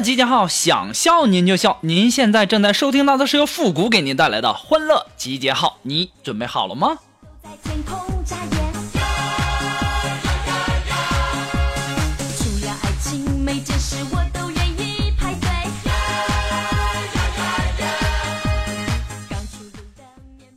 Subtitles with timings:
[0.00, 1.78] 集结号，想笑您就笑。
[1.82, 6.98] 您现在正在收听到的是由复古给您带来的欢乐集结号，你准备好了吗？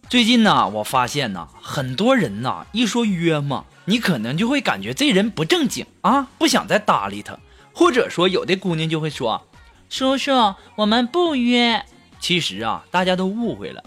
[0.09, 7.35] 最近呢，我发现呢，很多人呐，一说约嘛，你可能就会感觉这人不正经啊，不想再搭理他，
[7.73, 9.45] 或者说有的姑娘就会说
[9.89, 11.83] ：“叔叔，我们不约。”
[12.19, 13.83] 其实啊，大家都误会了，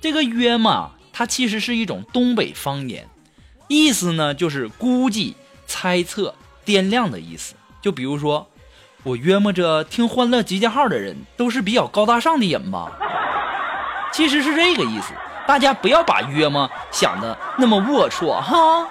[0.00, 3.08] 这个约嘛，它其实是一种东北方言，
[3.68, 5.36] 意思呢就是估计、
[5.66, 6.34] 猜测、
[6.66, 7.54] 掂量的意思。
[7.80, 8.46] 就比如说，
[9.04, 12.92] 我约摸着听欢乐集结号的人都是比较高大上的人吧。
[14.12, 15.14] 其实是这个意思，
[15.46, 18.86] 大家不要把约么想的那么龌龊哈。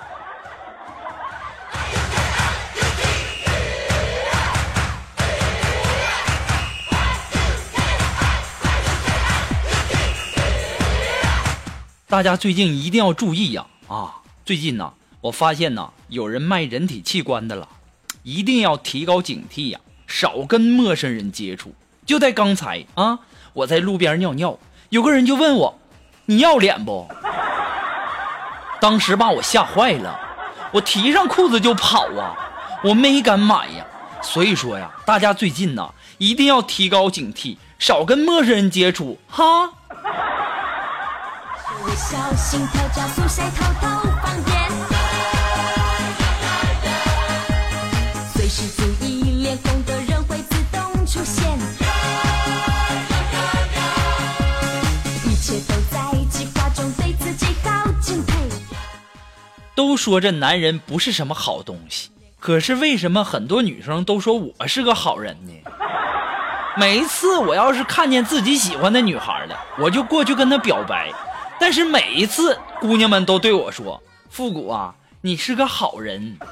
[12.10, 14.16] 大家最近一定要注意呀啊！
[14.46, 17.68] 最近呢，我发现呢有人卖人体器官的了，
[18.24, 21.76] 一定要提高警惕呀，少跟陌生人接触。
[22.06, 23.20] 就在刚才啊，
[23.52, 25.78] 我在路边尿尿，有个人就问我
[26.28, 27.10] ：“你要脸不？”
[28.80, 30.18] 当时把我吓坏了，
[30.72, 32.34] 我提上裤子就跑啊，
[32.86, 33.86] 我没敢买呀。
[34.22, 39.74] 所以说呀，大家最近呢一定要提高警惕，少跟陌生人接触哈。
[41.98, 43.88] 小，心跳加速，谁偷偷
[44.22, 44.72] 放电？
[48.36, 51.58] 随时注意，脸红的人会自动出现。
[55.26, 56.00] 一切都在
[56.30, 58.34] 计划中，对自己好敬佩。
[59.74, 65.54] 都说这男人不是什么好东西，可是为什么很多女生都说我是个好人呢？
[66.78, 71.12] 每一次我要是看见自己喜欢的女孩了，我就过去跟她表白，
[71.60, 76.38] 但是每一次姑娘们都对我说：“复古啊，你是个好人。”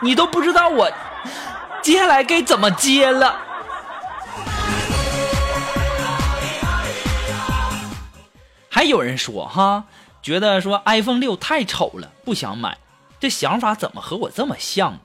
[0.00, 0.88] 你都不知道我
[1.82, 3.36] 接下来该怎么接了。
[8.70, 9.84] 还有人说哈，
[10.22, 12.78] 觉得说 iPhone 六太丑了，不想买。
[13.18, 15.00] 这想法怎么和我这么像？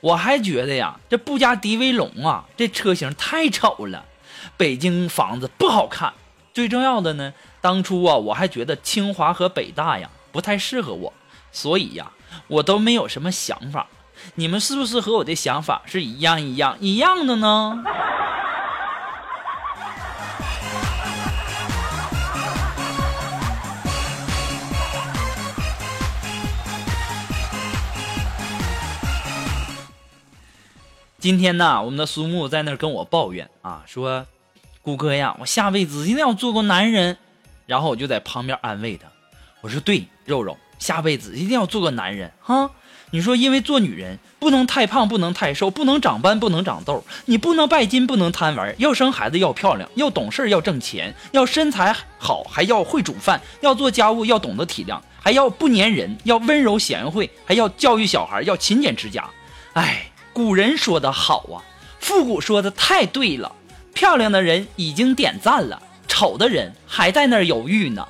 [0.00, 4.06] 我还觉得呀，这布加迪威龙啊，这车型太丑了，
[4.56, 6.14] 北京房子不好看。
[6.54, 11.12] 最重要的呢，当初啊，我还觉得清华和北大呀不太适合我，
[11.52, 12.10] 所以呀，
[12.48, 13.86] 我都没有什么想法。
[14.34, 17.84] 你们是不是和我的想法是一样一样一样的呢？
[31.18, 34.26] 今天呢，我们的苏木在那跟我抱怨啊，说
[34.80, 37.18] ：“谷哥呀，我下辈子一定要做个男人。”
[37.70, 39.06] 然后我就在旁边安慰他，
[39.60, 42.68] 我说：“对，肉肉，下辈子一定要做个男人哈。
[43.12, 59.30] 你说，因为做女人不能太胖，不能太瘦，不能长斑，不能长痘，你不能拜金，不能贪玩，要生孩子要漂亮，要懂事，要挣钱，要身材好，还要会煮饭，要做家务，要懂得体谅，还要不粘人，要温柔贤惠，还要教育小孩，要勤俭持家。
[59.74, 61.62] 哎，古人说的好啊，
[62.00, 63.52] 复古说的太对了。
[63.94, 65.80] 漂亮的人已经点赞了，
[66.20, 68.06] 丑的人还在那儿犹豫呢。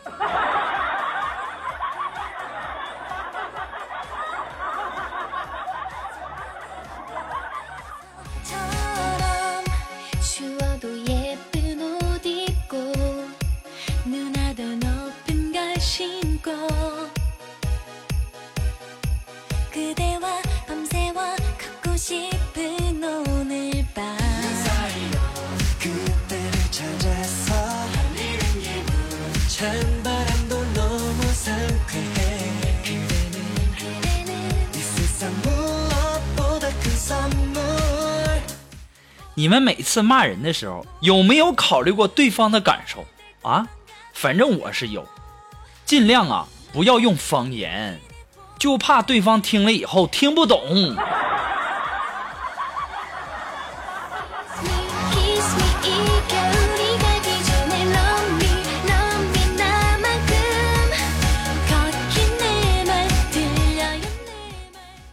[39.41, 43.07] 你们每次骂人的时候有没有考虑过对方的感受
[43.41, 43.67] 啊
[44.13, 45.09] 反正我是有
[45.87, 47.99] 尽量啊不要用方言
[48.59, 50.95] 就怕对方听了以后听不懂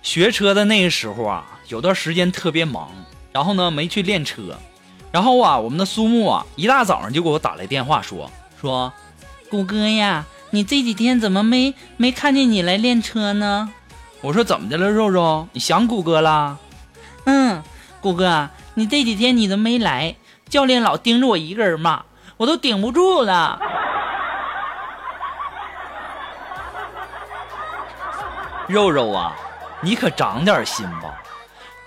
[0.02, 2.92] 学车的那个时候啊有段时间特别忙
[3.38, 4.58] 然后呢没去练车，
[5.12, 8.92] 然后啊，我们的苏木啊，一大早上就给我打来电话说说，
[9.48, 13.72] 谷歌呀，你这几天怎么没没看见你来练车呢？
[14.22, 16.58] 我说怎么的了，肉肉，你想谷歌啦？
[17.26, 17.62] 嗯，
[18.02, 20.16] 谷歌，你这几天你都没来，
[20.50, 22.06] 教练老盯着我一个人骂，
[22.38, 23.60] 我都顶不住了。
[28.68, 29.36] 肉肉啊，
[29.82, 31.22] 你可长点心吧！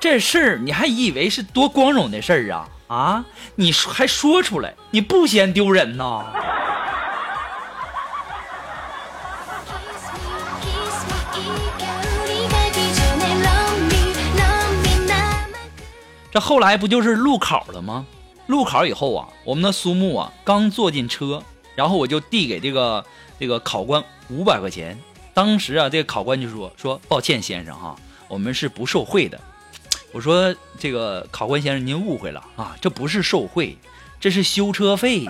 [0.01, 3.25] 这事儿你还以为是多光荣的事儿啊啊！
[3.55, 6.25] 你说还说出来，你不嫌丢人呐？
[16.33, 18.07] 这后来不就是路考了吗？
[18.47, 21.43] 路考以后啊，我们的苏木啊，刚坐进车，
[21.75, 23.05] 然后我就递给这个
[23.39, 24.99] 这个考官五百块钱。
[25.35, 27.95] 当时啊，这个考官就说说抱歉，先生哈，
[28.29, 29.39] 我们是不受贿的。
[30.13, 33.79] 我说这个考官先生您误会了啊，这不是受贿，
[34.19, 35.29] 这是修车费。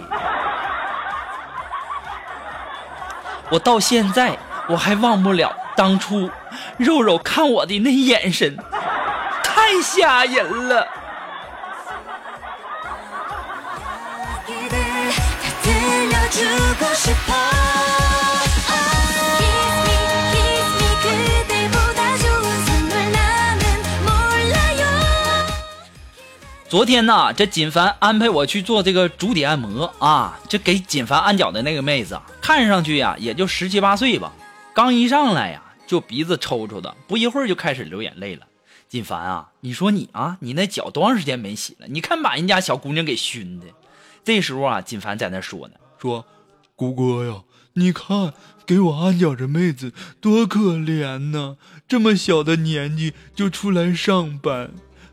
[3.50, 4.38] 我到现在
[4.68, 6.30] 我还忘不了当初
[6.78, 8.56] 肉肉看我的那眼神，
[9.42, 10.86] 太吓人了。
[26.70, 34.32] 昨天呢，这锦凡安排我去做这个足底按摩啊，这给锦凡按脚的那个妹子啊，看上去呀也就十七八岁吧，
[34.72, 38.46] 刚一上来呀就鼻子抽抽的，不一会儿就开始流眼泪了。
[38.88, 41.88] 锦凡啊，你说你啊，你那脚多长时间没洗了？
[41.88, 43.66] 你看把人家小姑娘给熏的。
[44.22, 46.24] 这时候啊，锦凡在那说呢，说
[46.76, 48.32] ：“谷歌呀，你看
[48.64, 51.56] 给我按脚这妹子多可怜呐，
[51.88, 54.70] 这么小的年纪就出来上班。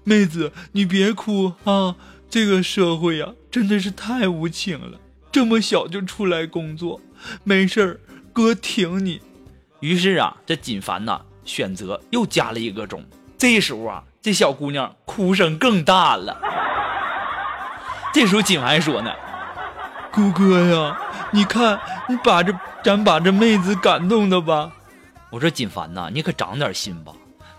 [0.08, 1.94] 妹子，你别哭啊，
[2.30, 4.98] 这个社会呀真的是太无情了，
[5.34, 7.02] 这么小就出来工作，
[7.44, 8.00] 没事儿，
[8.32, 9.20] 哥挺你。
[9.82, 13.04] 于是啊，这锦凡呐选择又加了一个钟。
[13.38, 16.40] 这时候啊，这小姑娘哭声更大了。
[18.14, 19.12] 这时候锦凡说呢，
[20.10, 20.98] 姑哥呀，
[21.32, 21.78] 你看
[22.08, 24.72] 你把这咱把这妹子感动的吧。
[25.32, 27.12] 我说锦凡呐，你可长点心吧，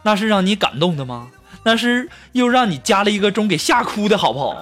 [0.03, 1.29] 那是让你感动的吗？
[1.69, 4.56] 但是又让你加了一个钟给吓哭的好不好？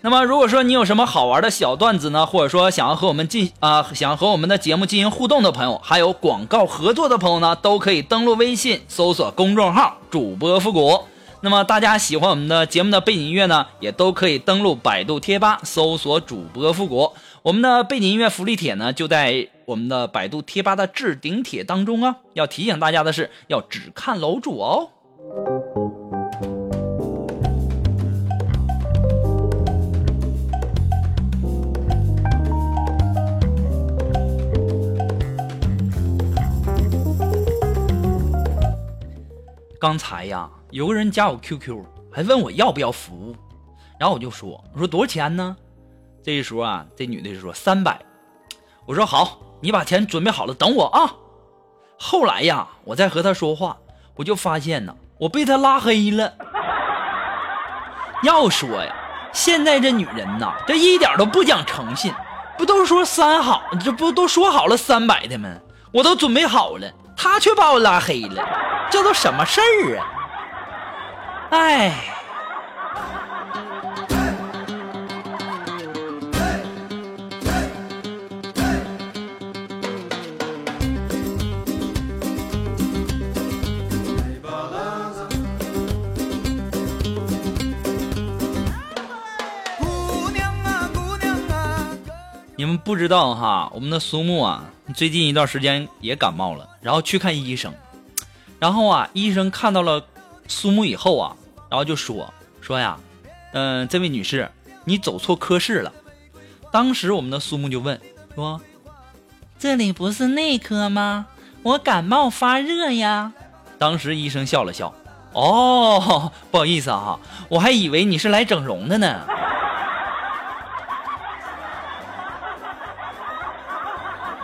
[0.00, 11.04] 那么，如果说你有什么好玩的小段子呢，或者说想要和我们进啊、想要和我们的节目进行互动的朋友，还有广告合作的朋友呢，都可以登录微信搜索公众号“主播复古”。
[11.46, 17.12] 那么大家喜欢我们的节目的背景音乐呢，也都可以登录百度贴吧搜索“主播复古”。
[17.44, 22.16] 我们的背景音乐福利帖呢，就在我们的百度贴吧的置顶帖当中啊。
[22.32, 24.90] 要提醒大家的是，要只看楼主哦。
[39.78, 43.34] 刚才呀，有个人加我 QQ，还问我要不要服务，
[43.98, 45.56] 然后我就说，我说多少钱呢？
[46.22, 47.98] 这时候啊，这女的就说三百，
[48.84, 51.14] 我说好，你把钱准备好了，等我啊。
[51.98, 53.78] 后来呀，我再和她说话，
[54.16, 56.34] 我就发现呢，我被她拉黑了。
[58.22, 58.94] 要说呀，
[59.32, 62.12] 现在这女人呐，这一点都不讲诚信，
[62.58, 65.48] 不都说三好，这不都说好了三百的吗？
[65.90, 68.46] 我都准备好了，她却把我拉黑了，
[68.90, 70.12] 这都什么事儿啊？
[71.56, 71.90] 哎。
[89.78, 91.88] 姑娘啊，姑娘啊，
[92.56, 94.62] 你们不知道哈，我们的苏木啊，
[94.94, 97.72] 最近一段时间也感冒了，然后去看医生，
[98.58, 100.04] 然后啊，医生看到了
[100.48, 101.36] 苏木以后啊，
[101.68, 102.98] 然后就说说呀，
[103.52, 104.50] 嗯、这位女士，
[104.84, 105.92] 你走错科室了。
[106.72, 108.00] 当时我们的苏木就问
[108.34, 108.60] 说
[109.58, 111.26] ：“这里不是内科吗？
[111.62, 113.32] 我感冒发热呀。”
[113.78, 114.94] 当时医生笑了笑
[115.32, 117.18] ：“哦，不好意思啊，
[117.48, 119.20] 我还以为你是来整容的呢。”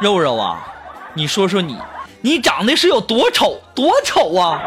[0.01, 0.73] 肉肉啊，
[1.15, 1.79] 你说说你，
[2.23, 4.61] 你长得是有多丑，多丑啊！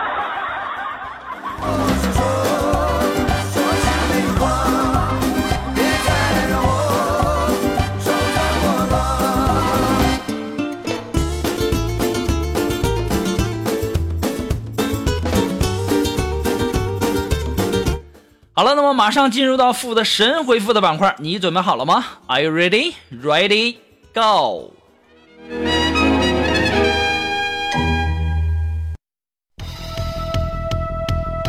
[18.57, 22.93] 好了，那么马上进入到负的神回复的板块，你准备好了吗？Are you ready?
[23.11, 23.75] Ready?
[24.13, 24.71] Go!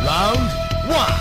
[0.03, 0.49] Round
[0.89, 1.13] one,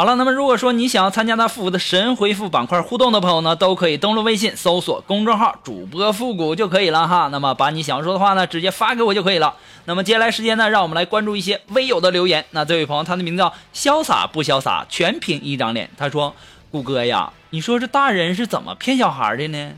[0.00, 7.28] 好了，那么如果说你想要参加到复古的神回复板块互动的朋友呢，都可以登录微信搜索公众号“主播复古”就可以了哈。
[7.32, 9.56] 那么把你想说的话呢，直接发给我就可以了。
[9.86, 12.44] 那么接下来时间呢，让我们来关注一些微友的留言。
[12.52, 15.90] 那这位朋友，他的名字叫潇洒不潇洒，全凭一张脸。
[15.96, 16.32] 他说
[16.70, 19.72] ：“谷歌呀，你说这大人是怎么骗小孩的呢？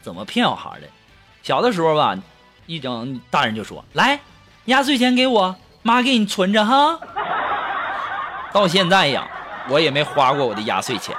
[0.00, 0.86] 怎么骗小孩的？
[1.42, 2.16] 小的时候吧，
[2.66, 4.20] 一整大人就说：来，
[4.66, 7.00] 压岁钱给我，妈给你存着哈。”
[8.56, 9.28] 到现在呀，
[9.68, 11.14] 我也没花过我的压岁钱。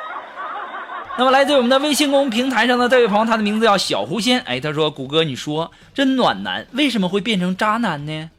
[1.19, 4.39] 那么来自我们的微信公众平台上的这位朋友，他的名字叫小狐仙。
[4.39, 8.31] 哎，他说：“谷歌，你说这暖男为什么会变成渣男呢？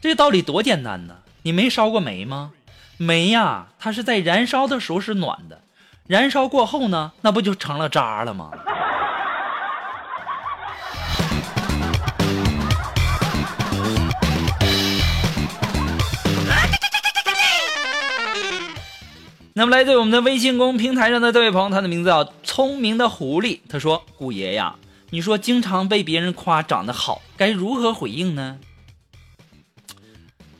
[0.00, 1.18] 这个道理多简单呢！
[1.42, 2.50] 你没烧过煤吗？
[2.96, 5.60] 煤呀，它是在燃烧的时候是暖的，
[6.08, 8.50] 燃烧过后呢，那不就成了渣了吗？”
[19.54, 23.60] 那么来自我们的微信公平台上的这位朋友，他的名字叫聪明的狐狸。
[23.68, 24.76] 他说：“古爷呀，
[25.10, 28.58] 你说经常被别人夸长得好，该如何回应呢？”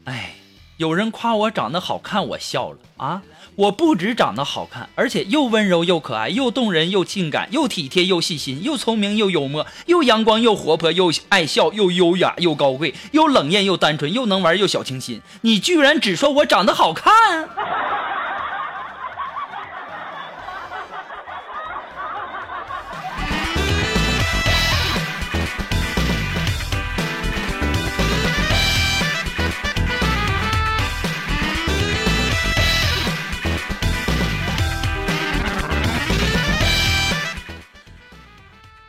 [0.05, 0.35] 哎，
[0.77, 3.23] 有人夸我长得好看，我笑了啊！
[3.55, 15.23] 我不止长得好看，而且又温柔又可爱，又动人又性感，又体贴又细心，又聪明又幽默，又阳光又活泼，又爱笑又优雅又高贵，又冷艳又单纯，又能玩又小清新。
[15.41, 17.49] 你居然只说我长得好看！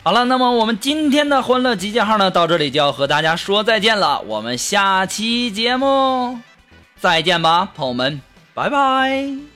[0.04, 4.20] 好了，那么我们今天的欢乐集结号呢，到这里就要和大家说再见了。
[4.28, 6.40] 我们下期节目
[7.00, 8.22] 再见吧，朋友们，
[8.54, 9.53] 拜拜。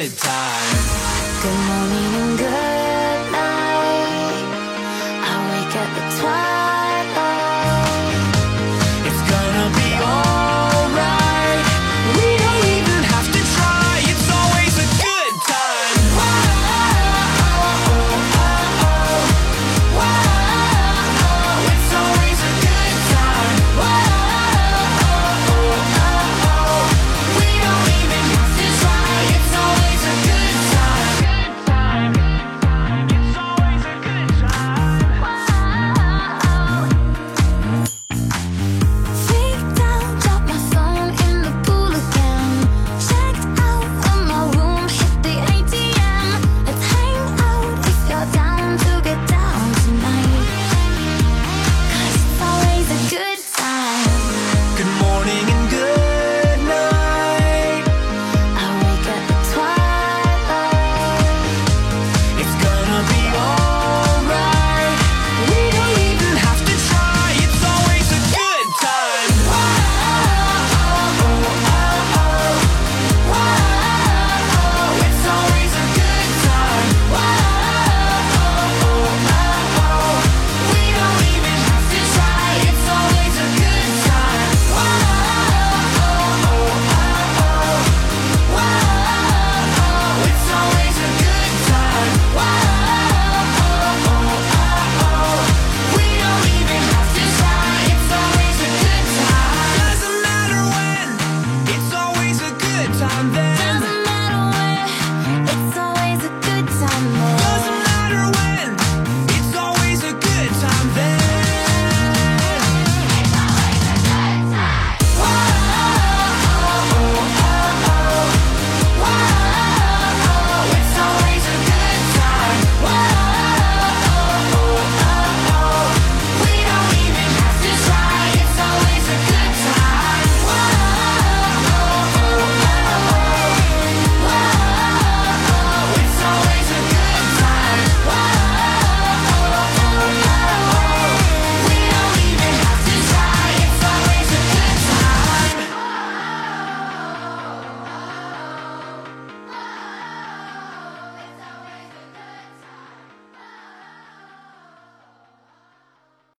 [0.00, 0.76] good time.
[1.42, 2.39] Good morning